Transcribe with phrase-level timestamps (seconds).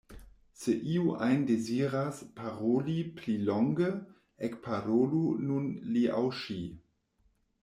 [0.59, 3.91] Se iu ajn deziras paroli pli longe,
[4.49, 6.61] ekparolu nun li aŭ ŝi.